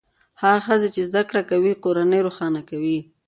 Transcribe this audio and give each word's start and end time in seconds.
هغه 0.41 0.59
ښځې 0.67 0.89
چې 0.95 1.01
زده 1.09 1.21
کړې 1.29 1.43
کوي 1.51 1.73
کورنۍ 1.83 2.19
روښانه 2.25 2.61
کوي. 2.69 2.97